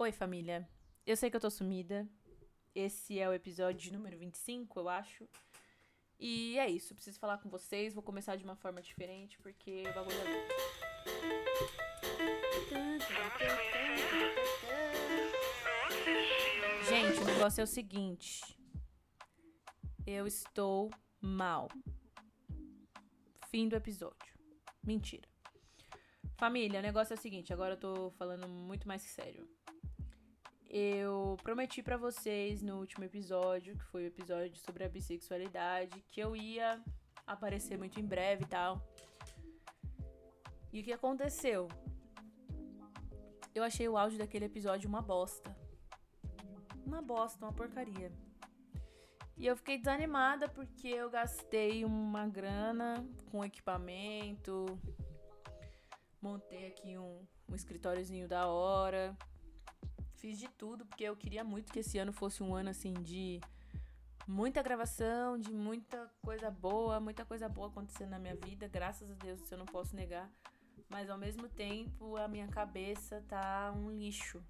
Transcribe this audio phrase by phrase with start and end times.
[0.00, 0.64] Oi, família.
[1.04, 2.08] Eu sei que eu tô sumida.
[2.72, 5.28] Esse é o episódio número 25, eu acho.
[6.20, 7.94] E é isso, preciso falar com vocês.
[7.94, 10.46] Vou começar de uma forma diferente porque o bagulho é.
[16.88, 18.56] Gente, o negócio é o seguinte.
[20.06, 21.68] Eu estou mal.
[23.48, 24.32] Fim do episódio.
[24.80, 25.28] Mentira.
[26.36, 29.58] Família, o negócio é o seguinte, agora eu tô falando muito mais sério.
[30.68, 36.20] Eu prometi para vocês no último episódio, que foi o episódio sobre a bissexualidade, que
[36.20, 36.82] eu ia
[37.26, 38.86] aparecer muito em breve e tal.
[40.72, 41.68] E o que aconteceu?
[43.54, 45.56] Eu achei o áudio daquele episódio uma bosta.
[46.84, 48.12] Uma bosta, uma porcaria.
[49.36, 54.66] E eu fiquei desanimada porque eu gastei uma grana com equipamento,
[56.20, 59.16] Montei aqui um, um escritóriozinho da hora.
[60.18, 63.40] Fiz de tudo, porque eu queria muito que esse ano fosse um ano assim de
[64.26, 68.66] muita gravação, de muita coisa boa, muita coisa boa acontecendo na minha vida.
[68.66, 70.28] Graças a Deus, isso eu não posso negar.
[70.88, 74.42] Mas ao mesmo tempo, a minha cabeça tá um lixo.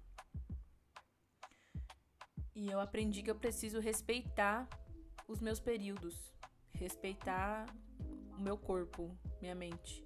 [2.55, 4.67] E eu aprendi que eu preciso respeitar
[5.27, 6.33] os meus períodos,
[6.73, 7.67] respeitar
[8.37, 10.03] o meu corpo, minha mente.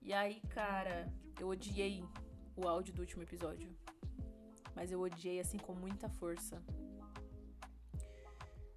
[0.00, 2.04] E aí, cara, eu odiei
[2.56, 3.68] o áudio do último episódio.
[4.78, 6.62] Mas eu odiei assim com muita força.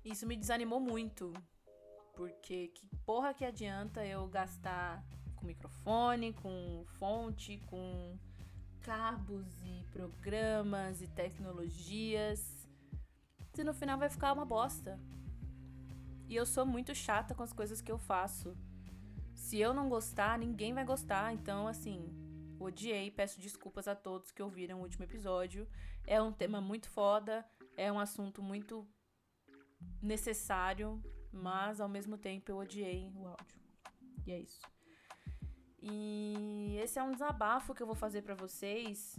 [0.03, 1.31] Isso me desanimou muito.
[2.15, 8.17] Porque que porra que adianta eu gastar com microfone, com fonte, com
[8.81, 12.67] cabos e programas e tecnologias,
[13.53, 14.99] se no final vai ficar uma bosta.
[16.27, 18.57] E eu sou muito chata com as coisas que eu faço.
[19.35, 21.31] Se eu não gostar, ninguém vai gostar.
[21.31, 22.09] Então, assim,
[22.63, 23.11] odiei.
[23.11, 25.67] Peço desculpas a todos que ouviram o último episódio.
[26.05, 27.45] É um tema muito foda.
[27.75, 28.87] É um assunto muito
[30.01, 31.01] necessário.
[31.31, 33.61] Mas, ao mesmo tempo, eu odiei o áudio.
[34.25, 34.61] E é isso.
[35.81, 39.17] E esse é um desabafo que eu vou fazer para vocês.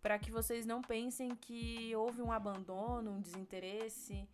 [0.00, 4.28] Para que vocês não pensem que houve um abandono, um desinteresse.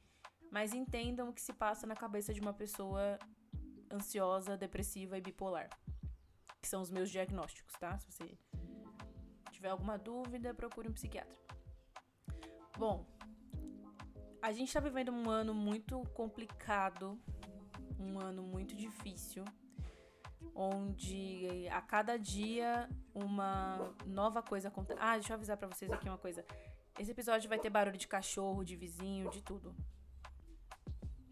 [0.51, 3.19] Mas entendam o que se passa na cabeça de uma pessoa
[3.91, 5.69] ansiosa, depressiva e bipolar.
[6.63, 7.99] Que são os meus diagnósticos, tá?
[7.99, 8.39] Se você
[9.51, 11.37] tiver alguma dúvida, procure um psiquiatra.
[12.79, 13.07] Bom,
[14.41, 17.21] a gente tá vivendo um ano muito complicado,
[17.99, 19.45] um ano muito difícil,
[20.55, 24.99] onde a cada dia uma nova coisa acontece.
[25.01, 26.45] Ah, deixa eu avisar para vocês aqui uma coisa.
[26.99, 29.75] Esse episódio vai ter barulho de cachorro, de vizinho, de tudo.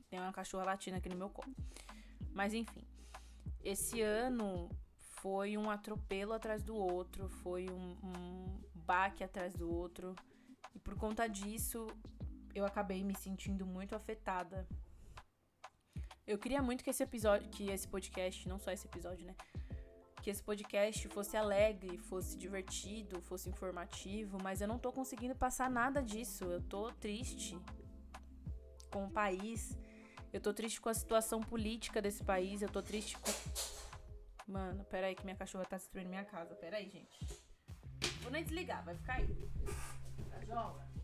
[0.09, 1.55] Tem uma cachorra latina aqui no meu colo.
[2.33, 2.87] Mas enfim,
[3.63, 4.71] esse ano
[5.21, 10.15] foi um atropelo atrás do outro, foi um, um baque atrás do outro.
[10.75, 11.87] E por conta disso,
[12.55, 14.67] eu acabei me sentindo muito afetada.
[16.27, 19.35] Eu queria muito que esse episódio, que esse podcast, não só esse episódio, né?
[20.23, 25.71] Que esse podcast fosse alegre, fosse divertido, fosse informativo, mas eu não tô conseguindo passar
[25.71, 26.45] nada disso.
[26.45, 27.59] Eu tô triste
[28.91, 29.77] com o país
[30.33, 32.63] eu tô triste com a situação política desse país.
[32.63, 33.80] Eu tô triste com.
[34.51, 36.57] Mano, pera aí que minha cachorra tá destruindo minha casa.
[36.57, 37.19] Pera aí, gente.
[38.21, 39.29] Vou nem desligar, vai ficar aí.
[40.49, 41.00] Tá.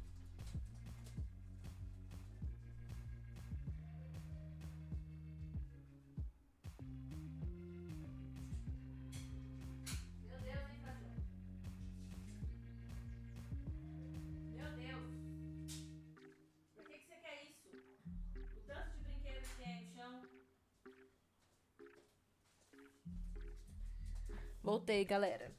[24.67, 25.55] Voltei, galera.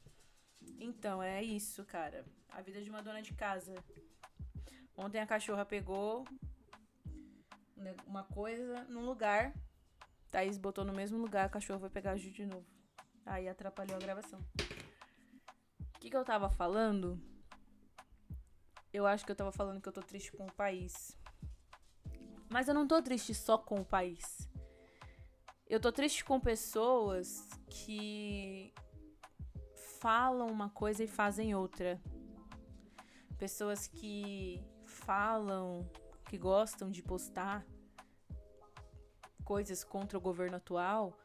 [0.78, 2.26] Então, é isso, cara.
[2.50, 3.74] A vida de uma dona de casa.
[4.94, 6.26] Ontem a cachorra pegou
[8.06, 9.54] uma coisa num lugar.
[10.30, 12.66] Thaís botou no mesmo lugar, a cachorra vai pegar a Ju de novo.
[13.24, 14.40] Aí atrapalhou a gravação.
[14.60, 17.18] O que, que eu tava falando?
[18.92, 21.16] Eu acho que eu tava falando que eu tô triste com o país.
[22.50, 24.46] Mas eu não tô triste só com o país.
[25.66, 28.70] Eu tô triste com pessoas que
[30.00, 32.00] falam uma coisa e fazem outra.
[33.36, 35.88] Pessoas que falam,
[36.28, 37.64] que gostam de postar
[39.44, 41.16] coisas contra o governo atual,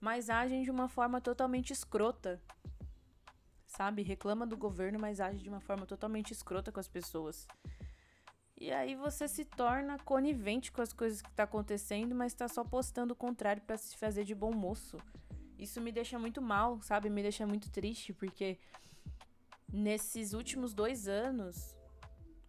[0.00, 2.40] mas agem de uma forma totalmente escrota.
[3.66, 4.02] Sabe?
[4.02, 7.48] Reclama do governo, mas age de uma forma totalmente escrota com as pessoas.
[8.56, 12.62] E aí você se torna conivente com as coisas que tá acontecendo, mas tá só
[12.62, 14.96] postando o contrário para se fazer de bom moço.
[15.58, 17.08] Isso me deixa muito mal, sabe?
[17.08, 18.58] Me deixa muito triste, porque
[19.72, 21.76] nesses últimos dois anos,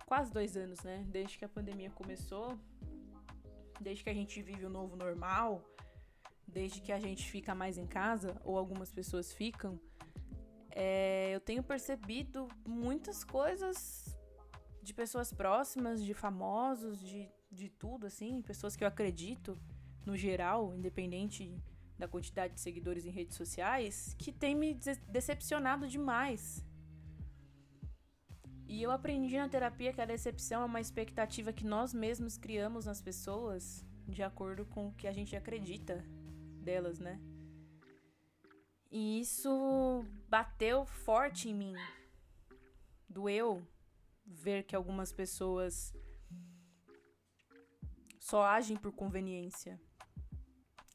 [0.06, 1.04] quase dois anos, né?
[1.07, 2.57] Desde que a pandemia começou,
[3.80, 5.63] desde que a gente vive o novo normal,
[6.48, 9.80] desde que a gente fica mais em casa, ou algumas pessoas ficam,
[10.72, 14.18] é, eu tenho percebido muitas coisas
[14.81, 19.58] de pessoas próximas, de famosos, de, de tudo, assim, pessoas que eu acredito,
[20.06, 21.58] no geral, independente
[21.97, 24.74] da quantidade de seguidores em redes sociais, que tem me
[25.07, 26.63] decepcionado demais.
[28.68, 32.86] E eu aprendi na terapia que a decepção é uma expectativa que nós mesmos criamos
[32.86, 36.03] nas pessoas de acordo com o que a gente acredita
[36.62, 37.19] delas, né?
[38.91, 41.75] E isso bateu forte em mim.
[43.07, 43.65] Doeu
[44.25, 45.94] ver que algumas pessoas
[48.19, 49.80] só agem por conveniência.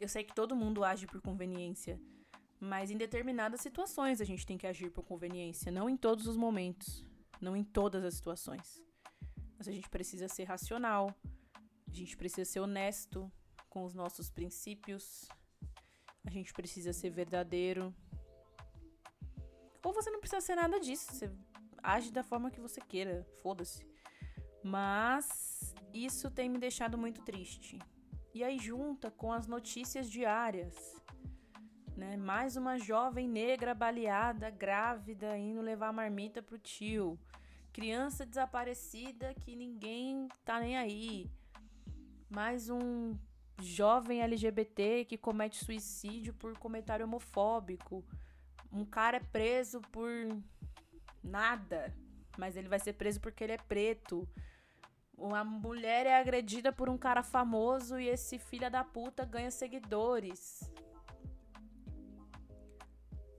[0.01, 2.01] Eu sei que todo mundo age por conveniência,
[2.59, 6.39] mas em determinadas situações a gente tem que agir por conveniência, não em todos os
[6.39, 7.07] momentos,
[7.39, 8.83] não em todas as situações.
[9.59, 11.15] Mas a gente precisa ser racional,
[11.87, 13.31] a gente precisa ser honesto
[13.69, 15.29] com os nossos princípios,
[16.25, 17.95] a gente precisa ser verdadeiro.
[19.85, 21.31] Ou você não precisa ser nada disso, você
[21.83, 23.87] age da forma que você queira, foda-se.
[24.65, 27.79] Mas isso tem me deixado muito triste.
[28.33, 30.97] E aí junta com as notícias diárias,
[31.97, 32.17] né?
[32.17, 37.19] Mais uma jovem negra baleada, grávida, indo levar marmita pro tio.
[37.73, 41.29] Criança desaparecida que ninguém tá nem aí.
[42.29, 43.17] Mais um
[43.61, 48.05] jovem LGBT que comete suicídio por comentário homofóbico.
[48.73, 50.09] Um cara é preso por
[51.21, 51.93] nada,
[52.39, 54.29] mas ele vai ser preso porque ele é preto.
[55.21, 60.73] Uma mulher é agredida por um cara famoso e esse filho da puta ganha seguidores.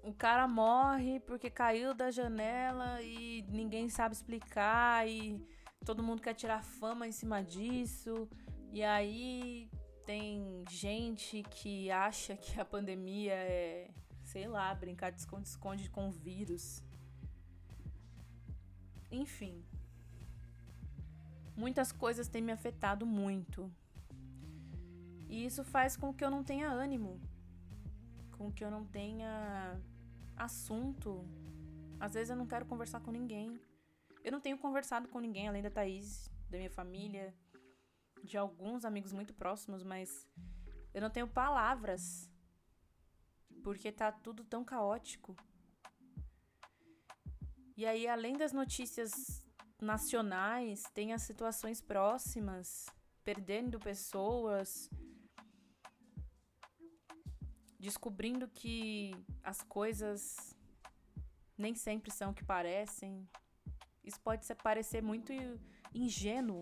[0.03, 5.43] O cara morre porque caiu da janela e ninguém sabe explicar e
[5.83, 8.29] todo mundo quer tirar fama em cima disso.
[8.71, 9.67] E aí
[10.05, 13.89] tem gente que acha que a pandemia é,
[14.23, 16.83] sei lá, brincar de esconde-esconde com vírus.
[19.11, 19.65] Enfim.
[21.55, 23.71] Muitas coisas têm me afetado muito.
[25.29, 27.19] E isso faz com que eu não tenha ânimo.
[28.37, 29.79] Com que eu não tenha
[30.35, 31.25] assunto.
[31.99, 33.59] Às vezes eu não quero conversar com ninguém.
[34.23, 37.33] Eu não tenho conversado com ninguém além da Thaís, da minha família,
[38.23, 40.27] de alguns amigos muito próximos, mas
[40.93, 42.29] eu não tenho palavras.
[43.63, 45.35] Porque tá tudo tão caótico.
[47.77, 49.40] E aí, além das notícias
[49.81, 52.85] nacionais, as situações próximas,
[53.23, 54.89] perdendo pessoas,
[57.79, 59.11] descobrindo que
[59.43, 60.55] as coisas
[61.57, 63.27] nem sempre são o que parecem.
[64.03, 65.33] Isso pode parecer muito
[65.93, 66.61] ingênuo,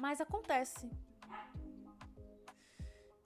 [0.00, 0.90] mas acontece.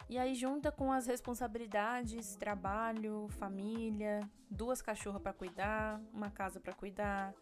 [0.09, 4.21] E aí junta com as responsabilidades, trabalho, família,
[4.51, 7.35] duas cachorras para cuidar, uma casa para cuidar,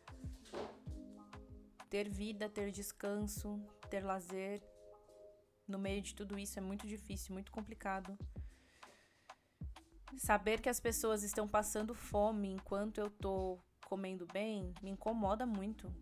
[1.88, 3.60] ter vida, ter descanso,
[3.90, 4.62] ter lazer.
[5.66, 8.16] No meio de tudo isso é muito difícil, muito complicado.
[10.16, 15.92] Saber que as pessoas estão passando fome enquanto eu tô comendo bem me incomoda muito.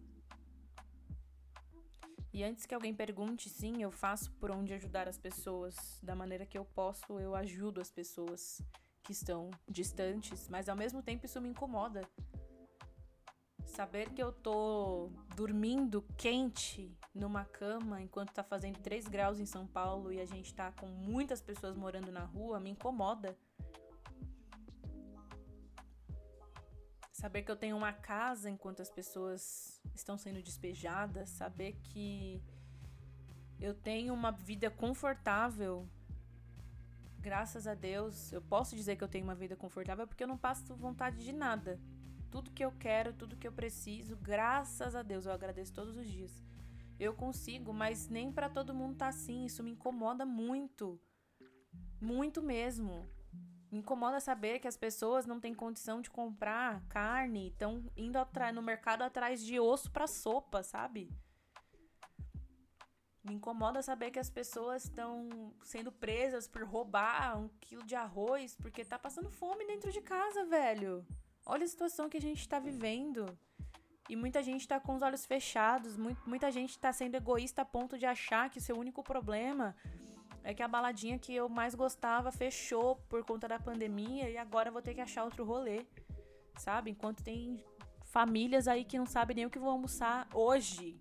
[2.32, 6.00] E antes que alguém pergunte, sim, eu faço por onde ajudar as pessoas.
[6.02, 8.60] Da maneira que eu posso, eu ajudo as pessoas
[9.04, 12.08] que estão distantes, mas ao mesmo tempo isso me incomoda.
[13.74, 19.66] Saber que eu tô dormindo quente numa cama enquanto tá fazendo 3 graus em São
[19.66, 23.36] Paulo e a gente tá com muitas pessoas morando na rua me incomoda.
[27.10, 32.40] Saber que eu tenho uma casa enquanto as pessoas estão sendo despejadas, saber que
[33.58, 35.88] eu tenho uma vida confortável.
[37.18, 40.38] Graças a Deus, eu posso dizer que eu tenho uma vida confortável porque eu não
[40.38, 41.80] passo vontade de nada.
[42.34, 46.04] Tudo que eu quero, tudo que eu preciso, graças a Deus, eu agradeço todos os
[46.04, 46.32] dias.
[46.98, 49.44] Eu consigo, mas nem para todo mundo tá assim.
[49.44, 51.00] Isso me incomoda muito.
[52.00, 53.08] Muito mesmo.
[53.70, 58.18] Me incomoda saber que as pessoas não têm condição de comprar carne, estão indo
[58.52, 61.08] no mercado atrás de osso para sopa, sabe?
[63.22, 68.56] Me incomoda saber que as pessoas estão sendo presas por roubar um quilo de arroz
[68.56, 71.06] porque tá passando fome dentro de casa, velho.
[71.46, 73.26] Olha a situação que a gente tá vivendo.
[74.08, 75.96] E muita gente tá com os olhos fechados,
[76.26, 79.74] muita gente tá sendo egoísta a ponto de achar que o seu único problema
[80.42, 84.70] é que a baladinha que eu mais gostava fechou por conta da pandemia e agora
[84.70, 85.86] vou ter que achar outro rolê.
[86.58, 86.90] Sabe?
[86.90, 87.64] Enquanto tem
[88.04, 91.00] famílias aí que não sabem nem o que vão almoçar hoje.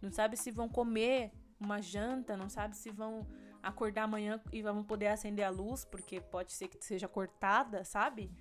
[0.00, 3.26] Não sabe se vão comer uma janta, não sabe se vão
[3.62, 8.32] acordar amanhã e vão poder acender a luz, porque pode ser que seja cortada, sabe?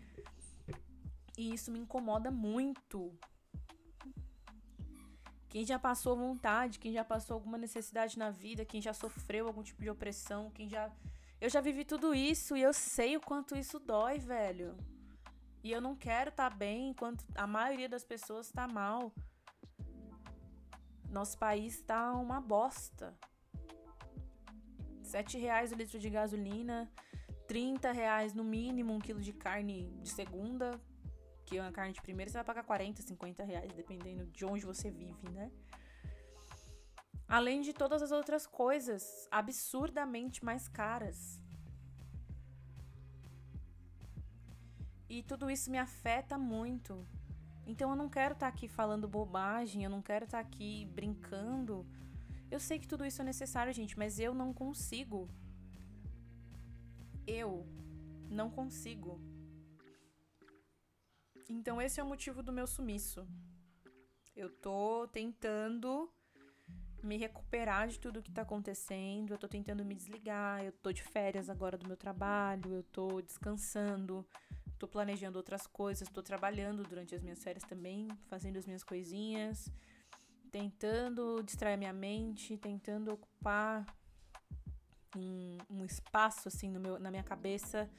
[1.40, 3.18] E isso me incomoda muito.
[5.48, 9.64] Quem já passou vontade, quem já passou alguma necessidade na vida, quem já sofreu algum
[9.64, 10.92] tipo de opressão, quem já.
[11.40, 14.76] Eu já vivi tudo isso e eu sei o quanto isso dói, velho.
[15.64, 19.14] E eu não quero estar tá bem enquanto a maioria das pessoas está mal.
[21.10, 23.18] Nosso país está uma bosta.
[25.02, 26.92] Sete reais o litro de gasolina,
[27.48, 30.78] 30 reais no mínimo um quilo de carne de segunda,
[31.50, 34.66] que é uma carne de primeira você vai pagar 40, 50 reais, dependendo de onde
[34.66, 35.52] você vive, né?
[37.28, 41.42] Além de todas as outras coisas absurdamente mais caras.
[45.08, 47.06] E tudo isso me afeta muito.
[47.66, 50.86] Então eu não quero estar tá aqui falando bobagem, eu não quero estar tá aqui
[50.94, 51.86] brincando
[52.52, 55.30] eu sei que tudo isso é necessário, gente, mas eu não consigo.
[57.28, 57.66] Eu
[58.30, 59.22] não consigo.
[61.50, 63.28] Então esse é o motivo do meu sumiço.
[64.36, 66.10] Eu tô tentando
[67.04, 71.02] me recuperar de tudo que tá acontecendo, eu tô tentando me desligar, eu tô de
[71.02, 74.26] férias agora do meu trabalho, eu tô descansando,
[74.78, 79.72] tô planejando outras coisas, tô trabalhando durante as minhas férias também, fazendo as minhas coisinhas
[80.50, 83.86] tentando distrair minha mente, tentando ocupar
[85.16, 87.90] um, um espaço assim no meu, na minha cabeça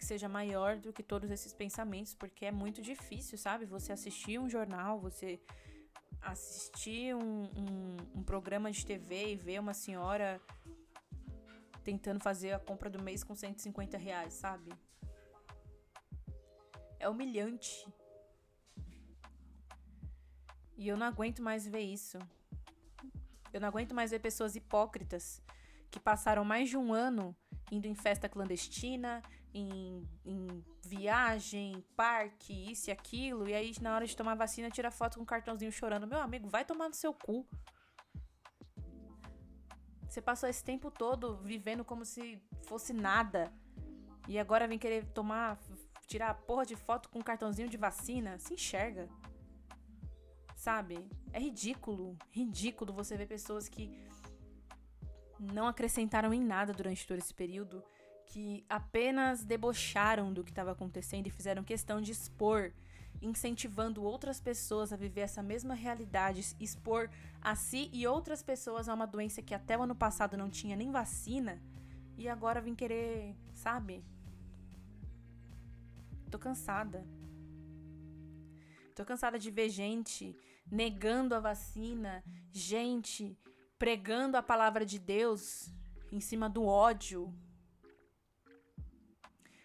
[0.00, 3.66] que seja maior do que todos esses pensamentos, porque é muito difícil, sabe?
[3.66, 5.38] Você assistir um jornal, você
[6.22, 10.40] assistir um, um, um programa de TV e ver uma senhora
[11.84, 14.72] tentando fazer a compra do mês com 150 reais, sabe?
[16.98, 17.86] É humilhante.
[20.78, 22.18] E eu não aguento mais ver isso.
[23.52, 25.42] Eu não aguento mais ver pessoas hipócritas
[25.90, 27.36] que passaram mais de um ano
[27.70, 29.22] indo em festa clandestina,
[29.52, 34.90] em, em viagem, parque, isso e aquilo, e aí na hora de tomar vacina tira
[34.90, 36.06] foto com um cartãozinho chorando.
[36.06, 37.46] Meu amigo, vai tomar no seu cu.
[40.08, 43.52] Você passou esse tempo todo vivendo como se fosse nada.
[44.28, 45.58] E agora vem querer tomar,
[46.06, 48.38] tirar a porra de foto com um cartãozinho de vacina.
[48.38, 49.08] Se enxerga.
[50.56, 51.08] Sabe?
[51.32, 53.88] É ridículo, ridículo você ver pessoas que
[55.40, 57.82] não acrescentaram em nada durante todo esse período,
[58.26, 62.72] que apenas debocharam do que estava acontecendo e fizeram questão de expor,
[63.20, 68.94] incentivando outras pessoas a viver essa mesma realidade, expor a si e outras pessoas a
[68.94, 71.60] uma doença que até o ano passado não tinha nem vacina
[72.16, 74.04] e agora vem querer, sabe?
[76.30, 77.04] Tô cansada.
[78.94, 80.36] Tô cansada de ver gente
[80.70, 83.36] negando a vacina, gente
[83.80, 85.72] pregando a palavra de Deus
[86.12, 87.34] em cima do ódio.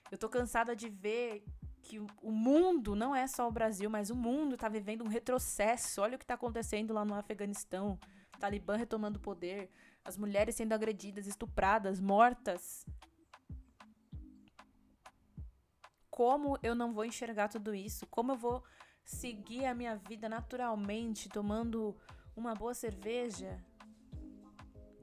[0.09, 1.43] Eu tô cansada de ver
[1.81, 6.01] que o mundo, não é só o Brasil, mas o mundo tá vivendo um retrocesso.
[6.01, 7.99] Olha o que tá acontecendo lá no Afeganistão.
[8.39, 9.69] Talibã retomando o poder,
[10.05, 12.85] as mulheres sendo agredidas, estupradas, mortas.
[16.09, 18.07] Como eu não vou enxergar tudo isso?
[18.07, 18.63] Como eu vou
[19.03, 21.93] seguir a minha vida naturalmente, tomando
[22.33, 23.61] uma boa cerveja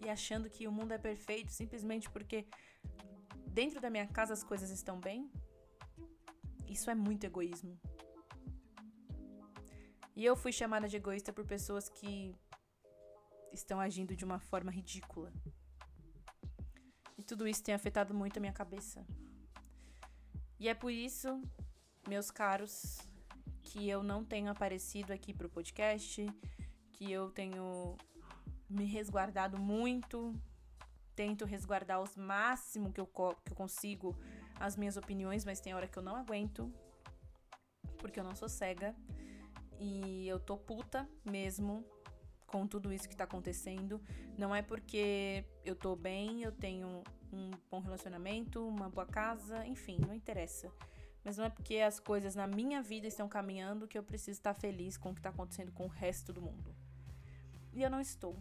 [0.05, 2.47] e achando que o mundo é perfeito simplesmente porque
[3.47, 5.31] dentro da minha casa as coisas estão bem?
[6.69, 7.79] Isso é muito egoísmo.
[10.15, 12.35] E eu fui chamada de egoísta por pessoas que
[13.53, 15.33] estão agindo de uma forma ridícula.
[17.17, 19.07] E tudo isso tem afetado muito a minha cabeça.
[20.59, 21.43] E é por isso,
[22.09, 22.99] meus caros,
[23.63, 26.27] que eu não tenho aparecido aqui pro podcast,
[26.93, 27.97] que eu tenho
[28.73, 30.35] me resguardado muito,
[31.15, 34.17] tento resguardar o máximo que eu, que eu consigo
[34.59, 36.73] as minhas opiniões, mas tem hora que eu não aguento,
[37.99, 38.95] porque eu não sou cega.
[39.79, 41.85] E eu tô puta mesmo
[42.47, 44.01] com tudo isso que tá acontecendo.
[44.39, 47.03] Não é porque eu tô bem, eu tenho
[47.33, 50.71] um bom relacionamento, uma boa casa, enfim, não interessa.
[51.25, 54.55] Mas não é porque as coisas na minha vida estão caminhando que eu preciso estar
[54.55, 56.75] feliz com o que está acontecendo com o resto do mundo.
[57.73, 58.37] E eu não estou.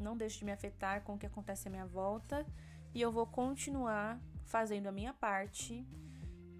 [0.00, 2.46] Não deixo de me afetar com o que acontece à minha volta.
[2.94, 5.86] E eu vou continuar fazendo a minha parte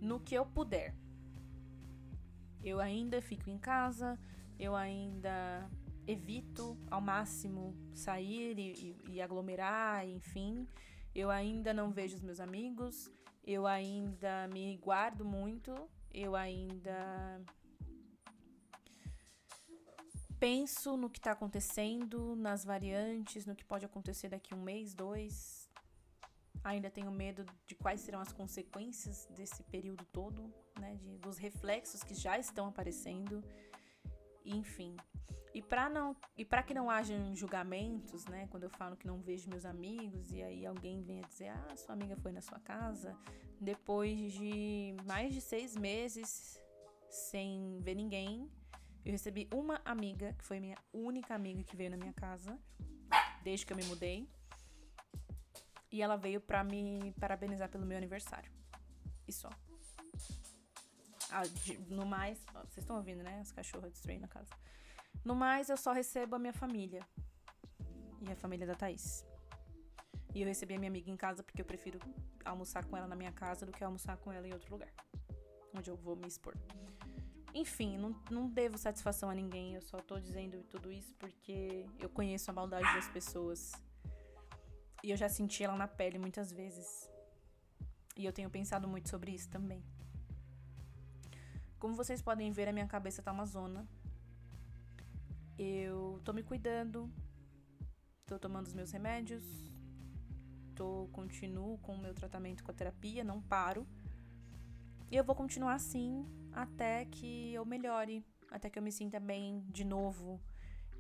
[0.01, 0.95] no que eu puder.
[2.63, 4.19] Eu ainda fico em casa,
[4.59, 5.69] eu ainda
[6.07, 10.67] evito ao máximo sair e, e, e aglomerar, enfim.
[11.15, 13.11] Eu ainda não vejo os meus amigos,
[13.45, 15.75] eu ainda me guardo muito,
[16.13, 17.41] eu ainda
[20.41, 25.69] penso no que está acontecendo, nas variantes, no que pode acontecer daqui um mês, dois.
[26.65, 30.97] Ainda tenho medo de quais serão as consequências desse período todo, né?
[30.97, 33.45] De, dos reflexos que já estão aparecendo.
[34.45, 34.97] Enfim.
[35.53, 38.47] E para não e para que não haja julgamentos, né?
[38.51, 41.77] Quando eu falo que não vejo meus amigos e aí alguém vem a dizer, ah,
[41.77, 43.17] sua amiga foi na sua casa,
[43.61, 46.59] depois de mais de seis meses
[47.09, 48.49] sem ver ninguém,
[49.05, 52.59] eu recebi uma amiga, que foi minha única amiga que veio na minha casa,
[53.43, 54.29] desde que eu me mudei.
[55.91, 58.51] E ela veio pra me parabenizar pelo meu aniversário.
[59.27, 59.51] E só.
[61.31, 61.43] Ah,
[61.89, 62.39] no mais.
[62.69, 63.41] Vocês estão ouvindo, né?
[63.41, 64.51] As cachorras destruindo a casa.
[65.25, 67.03] No mais, eu só recebo a minha família.
[68.21, 69.25] E a família da Thaís.
[70.35, 71.99] E eu recebi a minha amiga em casa porque eu prefiro
[72.45, 74.93] almoçar com ela na minha casa do que almoçar com ela em outro lugar.
[75.75, 76.55] Onde eu vou me expor.
[77.53, 79.75] Enfim, não, não devo satisfação a ninguém.
[79.75, 83.73] Eu só tô dizendo tudo isso porque eu conheço a maldade das pessoas.
[85.03, 87.09] E eu já senti ela na pele muitas vezes.
[88.17, 89.83] E eu tenho pensado muito sobre isso também.
[91.79, 93.89] Como vocês podem ver, a minha cabeça tá uma zona.
[95.59, 97.11] Eu tô me cuidando,
[98.27, 99.43] tô tomando os meus remédios,
[100.75, 103.87] tô continuo com o meu tratamento com a terapia, não paro.
[105.11, 109.65] E eu vou continuar assim até que eu melhore, até que eu me sinta bem
[109.69, 110.41] de novo.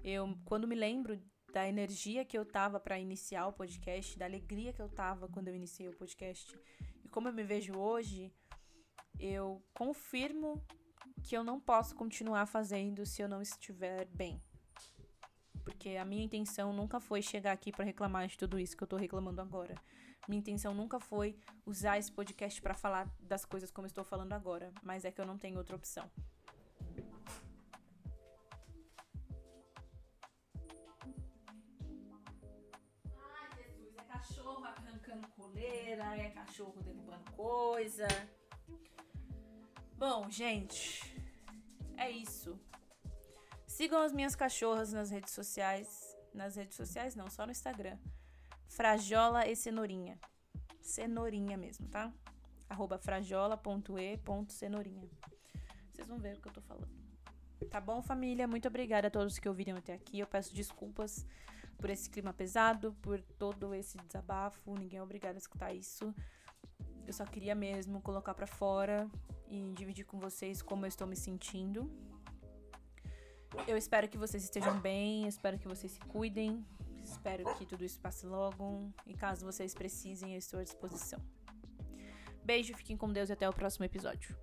[0.02, 1.20] Eu, quando me lembro
[1.52, 5.48] da energia que eu tava para iniciar o podcast, da alegria que eu tava quando
[5.48, 6.56] eu iniciei o podcast
[7.04, 8.32] e como eu me vejo hoje,
[9.18, 10.64] eu confirmo
[11.22, 14.40] que eu não posso continuar fazendo se eu não estiver bem.
[15.80, 18.86] Porque a minha intenção nunca foi chegar aqui para reclamar de tudo isso que eu
[18.86, 19.74] tô reclamando agora.
[20.28, 24.34] Minha intenção nunca foi usar esse podcast para falar das coisas como eu estou falando
[24.34, 26.10] agora, mas é que eu não tenho outra opção.
[33.16, 38.06] Ai, Jesus, é cachorro arrancando coleira, é cachorro derrubando coisa.
[39.96, 41.10] Bom, gente,
[41.96, 42.60] é isso.
[43.80, 46.14] Sigam as minhas cachorras nas redes sociais.
[46.34, 47.96] Nas redes sociais, não, só no Instagram
[48.68, 50.20] frajola e cenourinha.
[50.82, 52.12] Cenourinha mesmo, tá?
[52.68, 55.08] Arroba frajola.e.cenourinha.
[55.90, 56.90] Vocês vão ver o que eu tô falando.
[57.70, 58.46] Tá bom, família?
[58.46, 60.18] Muito obrigada a todos que ouviram até aqui.
[60.18, 61.26] Eu peço desculpas
[61.78, 64.76] por esse clima pesado, por todo esse desabafo.
[64.76, 66.14] Ninguém é obrigado a escutar isso.
[67.06, 69.08] Eu só queria mesmo colocar para fora
[69.48, 72.09] e dividir com vocês como eu estou me sentindo.
[73.66, 76.64] Eu espero que vocês estejam bem, espero que vocês se cuidem,
[77.10, 78.92] Espero que tudo isso passe logo.
[79.06, 81.20] E caso vocês precisem, eu estou à disposição.
[82.44, 84.36] Beijo, fiquem com Deus e até o próximo episódio.